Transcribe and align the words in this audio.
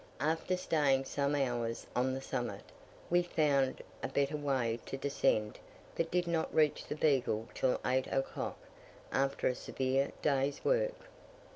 After 0.19 0.57
staying 0.57 1.05
some 1.05 1.35
hours 1.35 1.85
on 1.95 2.15
the 2.15 2.21
summit, 2.21 2.63
we 3.11 3.21
found 3.21 3.83
a 4.01 4.07
better 4.07 4.35
way 4.35 4.79
to 4.87 4.97
descend, 4.97 5.59
but 5.95 6.09
did 6.09 6.25
not 6.25 6.51
reach 6.51 6.87
the 6.87 6.95
Beagle 6.95 7.47
till 7.53 7.79
eight 7.85 8.07
o'clock, 8.11 8.57
after 9.11 9.45
a 9.47 9.53
severe 9.53 10.09
day's 10.23 10.65
work. 10.65 10.95